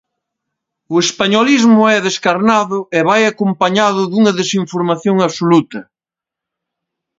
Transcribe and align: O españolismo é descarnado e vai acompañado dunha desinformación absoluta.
O 0.93 0.95
españolismo 1.05 1.81
é 1.95 1.97
descarnado 2.07 2.77
e 2.97 2.99
vai 3.09 3.21
acompañado 3.25 4.01
dunha 4.11 4.35
desinformación 4.39 5.15
absoluta. 5.27 5.79